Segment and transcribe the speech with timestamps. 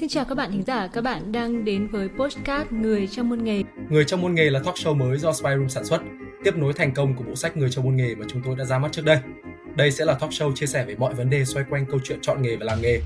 [0.00, 3.44] Xin chào các bạn thính giả, các bạn đang đến với postcard Người trong môn
[3.44, 3.62] nghề.
[3.90, 6.00] Người trong môn nghề là talk show mới do Spyroom sản xuất,
[6.44, 8.64] tiếp nối thành công của bộ sách Người trong môn nghề mà chúng tôi đã
[8.64, 9.18] ra mắt trước đây.
[9.76, 12.18] Đây sẽ là talk show chia sẻ về mọi vấn đề xoay quanh câu chuyện
[12.22, 13.00] chọn nghề và làm nghề.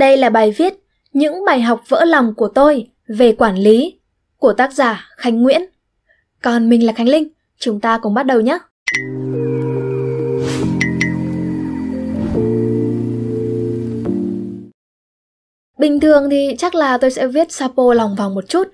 [0.00, 0.74] Đây là bài viết
[1.12, 3.98] Những bài học vỡ lòng của tôi về quản lý
[4.38, 5.62] của tác giả Khánh Nguyễn.
[6.42, 8.58] Còn mình là Khánh Linh, chúng ta cùng bắt đầu nhé.
[15.78, 18.68] Bình thường thì chắc là tôi sẽ viết sapo lòng vòng một chút,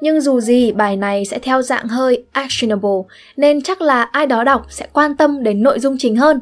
[0.00, 3.00] nhưng dù gì bài này sẽ theo dạng hơi actionable
[3.36, 6.40] nên chắc là ai đó đọc sẽ quan tâm đến nội dung chính hơn.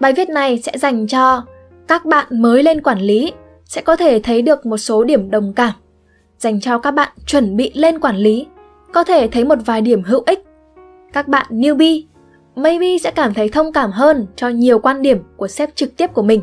[0.00, 1.44] Bài viết này sẽ dành cho
[1.88, 3.32] các bạn mới lên quản lý
[3.72, 5.72] sẽ có thể thấy được một số điểm đồng cảm.
[6.38, 8.46] Dành cho các bạn chuẩn bị lên quản lý,
[8.92, 10.44] có thể thấy một vài điểm hữu ích.
[11.12, 12.02] Các bạn newbie,
[12.56, 16.06] maybe sẽ cảm thấy thông cảm hơn cho nhiều quan điểm của sếp trực tiếp
[16.14, 16.42] của mình.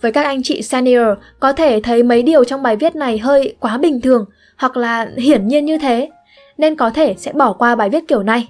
[0.00, 1.06] Với các anh chị senior,
[1.40, 4.24] có thể thấy mấy điều trong bài viết này hơi quá bình thường
[4.58, 6.10] hoặc là hiển nhiên như thế,
[6.58, 8.48] nên có thể sẽ bỏ qua bài viết kiểu này.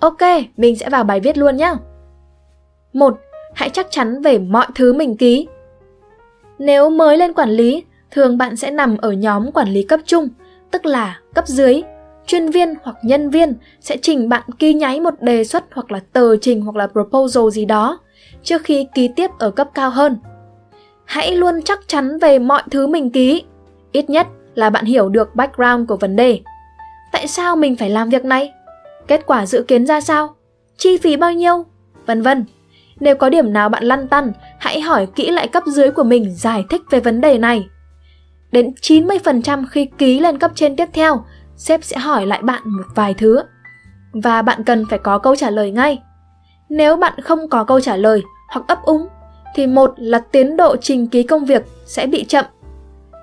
[0.00, 0.22] Ok,
[0.56, 1.74] mình sẽ vào bài viết luôn nhé.
[2.92, 3.18] 1.
[3.54, 5.46] Hãy chắc chắn về mọi thứ mình ký
[6.64, 10.28] nếu mới lên quản lý, thường bạn sẽ nằm ở nhóm quản lý cấp trung,
[10.70, 11.82] tức là cấp dưới.
[12.26, 16.00] Chuyên viên hoặc nhân viên sẽ trình bạn ký nháy một đề xuất hoặc là
[16.12, 17.98] tờ trình hoặc là proposal gì đó
[18.42, 20.16] trước khi ký tiếp ở cấp cao hơn.
[21.04, 23.42] Hãy luôn chắc chắn về mọi thứ mình ký.
[23.92, 26.40] Ít nhất là bạn hiểu được background của vấn đề.
[27.12, 28.52] Tại sao mình phải làm việc này?
[29.06, 30.34] Kết quả dự kiến ra sao?
[30.76, 31.64] Chi phí bao nhiêu?
[32.06, 32.44] Vân vân.
[33.00, 34.32] Nếu có điểm nào bạn lăn tăn,
[34.62, 37.68] hãy hỏi kỹ lại cấp dưới của mình giải thích về vấn đề này.
[38.52, 41.24] Đến 90% khi ký lên cấp trên tiếp theo,
[41.56, 43.42] sếp sẽ hỏi lại bạn một vài thứ.
[44.12, 45.98] Và bạn cần phải có câu trả lời ngay.
[46.68, 49.08] Nếu bạn không có câu trả lời hoặc ấp úng,
[49.54, 52.44] thì một là tiến độ trình ký công việc sẽ bị chậm.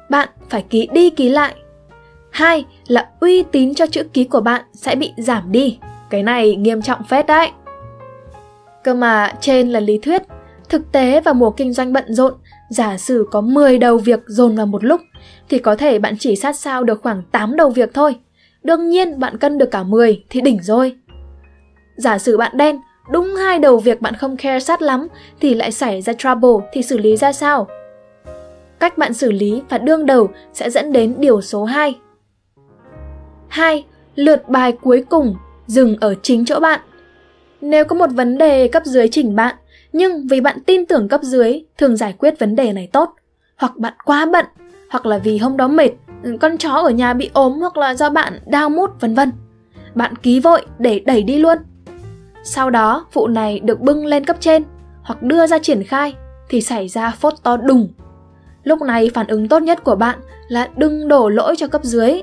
[0.09, 1.56] Bạn phải ký đi ký lại.
[2.31, 5.80] Hai là uy tín cho chữ ký của bạn sẽ bị giảm đi.
[6.09, 7.52] Cái này nghiêm trọng phết đấy.
[8.84, 10.22] Cơ mà trên là lý thuyết,
[10.69, 12.34] thực tế vào mùa kinh doanh bận rộn,
[12.69, 15.02] giả sử có 10 đầu việc dồn vào một lúc,
[15.50, 18.16] thì có thể bạn chỉ sát sao được khoảng 8 đầu việc thôi.
[18.63, 20.97] Đương nhiên bạn cân được cả 10 thì đỉnh rồi.
[21.97, 22.79] Giả sử bạn đen,
[23.12, 25.08] đúng hai đầu việc bạn không care sát lắm
[25.41, 27.68] thì lại xảy ra trouble thì xử lý ra sao?
[28.79, 32.00] Cách bạn xử lý và đương đầu sẽ dẫn đến điều số 2.
[33.47, 33.85] 2.
[34.16, 35.35] Lượt bài cuối cùng
[35.68, 36.79] dừng ở chính chỗ bạn.
[37.62, 39.56] Nếu có một vấn đề cấp dưới chỉnh bạn,
[39.94, 43.14] nhưng vì bạn tin tưởng cấp dưới thường giải quyết vấn đề này tốt,
[43.58, 44.46] hoặc bạn quá bận,
[44.90, 45.90] hoặc là vì hôm đó mệt,
[46.24, 49.32] ừ, con chó ở nhà bị ốm hoặc là do bạn đau mút vân vân.
[49.96, 51.58] Bạn ký vội để đẩy đi luôn.
[52.44, 54.64] Sau đó, vụ này được bưng lên cấp trên
[55.02, 56.16] hoặc đưa ra triển khai
[56.50, 57.88] thì xảy ra phốt to đùng.
[58.64, 62.22] Lúc này phản ứng tốt nhất của bạn là đừng đổ lỗi cho cấp dưới.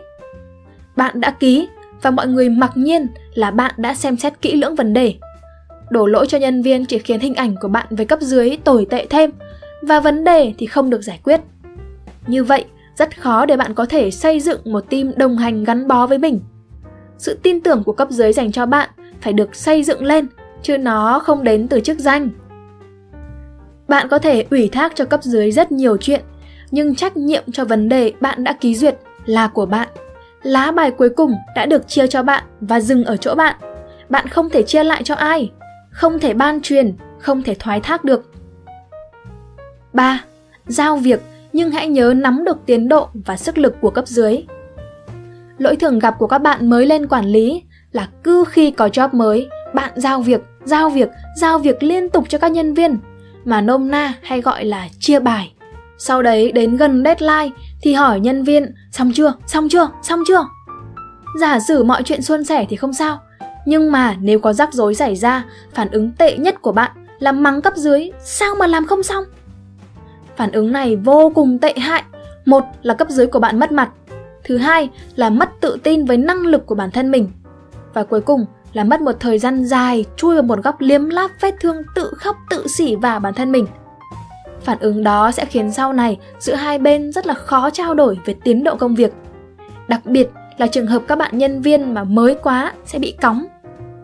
[0.97, 1.69] Bạn đã ký
[2.03, 5.15] và mọi người mặc nhiên là bạn đã xem xét kỹ lưỡng vấn đề
[5.91, 8.87] Đổ lỗi cho nhân viên chỉ khiến hình ảnh của bạn với cấp dưới tồi
[8.91, 9.31] tệ thêm
[9.83, 11.41] và vấn đề thì không được giải quyết.
[12.27, 12.65] Như vậy,
[12.97, 16.19] rất khó để bạn có thể xây dựng một team đồng hành gắn bó với
[16.19, 16.41] mình.
[17.19, 20.27] Sự tin tưởng của cấp dưới dành cho bạn phải được xây dựng lên,
[20.63, 22.31] chứ nó không đến từ chức danh.
[23.89, 26.21] Bạn có thể ủy thác cho cấp dưới rất nhiều chuyện,
[26.71, 29.89] nhưng trách nhiệm cho vấn đề bạn đã ký duyệt là của bạn.
[30.43, 33.57] Lá bài cuối cùng đã được chia cho bạn và dừng ở chỗ bạn.
[34.09, 35.51] Bạn không thể chia lại cho ai
[35.97, 38.31] không thể ban truyền, không thể thoái thác được.
[39.93, 40.25] 3.
[40.67, 41.21] Giao việc
[41.53, 44.43] nhưng hãy nhớ nắm được tiến độ và sức lực của cấp dưới.
[45.59, 47.63] Lỗi thường gặp của các bạn mới lên quản lý
[47.93, 52.25] là cứ khi có job mới, bạn giao việc, giao việc, giao việc liên tục
[52.29, 52.99] cho các nhân viên,
[53.45, 55.53] mà nôm na hay gọi là chia bài.
[55.99, 60.47] Sau đấy đến gần deadline thì hỏi nhân viên xong chưa, xong chưa, xong chưa.
[61.41, 63.21] Giả sử mọi chuyện suôn sẻ thì không sao,
[63.67, 67.33] nhưng mà nếu có rắc rối xảy ra, phản ứng tệ nhất của bạn là
[67.33, 69.25] mắng cấp dưới, sao mà làm không xong?
[70.37, 72.03] Phản ứng này vô cùng tệ hại.
[72.45, 73.91] Một là cấp dưới của bạn mất mặt.
[74.45, 77.31] Thứ hai là mất tự tin với năng lực của bản thân mình.
[77.95, 81.31] Và cuối cùng là mất một thời gian dài chui vào một góc liếm láp
[81.41, 83.67] vết thương tự khóc tự xỉ vào bản thân mình.
[84.61, 88.19] Phản ứng đó sẽ khiến sau này giữa hai bên rất là khó trao đổi
[88.25, 89.13] về tiến độ công việc.
[89.89, 90.29] Đặc biệt
[90.59, 93.47] là trường hợp các bạn nhân viên mà mới quá sẽ bị cóng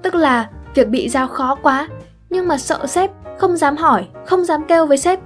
[0.02, 1.88] Tức là việc bị giao khó quá,
[2.30, 5.18] nhưng mà sợ sếp, không dám hỏi, không dám kêu với sếp.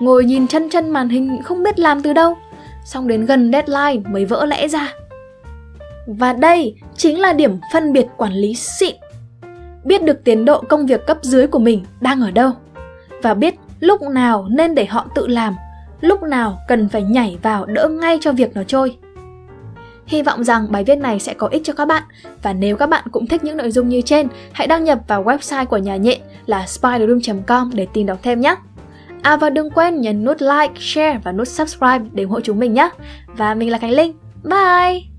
[0.00, 2.36] ngồi nhìn chân chân màn hình không biết làm từ đâu,
[2.84, 4.94] xong đến gần deadline mới vỡ lẽ ra.
[6.06, 8.94] Và đây chính là điểm phân biệt quản lý xịn.
[9.84, 12.52] Biết được tiến độ công việc cấp dưới của mình đang ở đâu
[13.22, 15.54] và biết lúc nào nên để họ tự làm,
[16.00, 18.96] lúc nào cần phải nhảy vào đỡ ngay cho việc nó trôi.
[20.08, 22.02] Hy vọng rằng bài viết này sẽ có ích cho các bạn
[22.42, 25.24] và nếu các bạn cũng thích những nội dung như trên, hãy đăng nhập vào
[25.24, 28.56] website của nhà nhện là spiderroom.com để tìm đọc thêm nhé.
[29.22, 32.58] À và đừng quên nhấn nút like, share và nút subscribe để ủng hộ chúng
[32.58, 32.90] mình nhé.
[33.26, 34.12] Và mình là Khánh Linh.
[34.44, 35.17] Bye!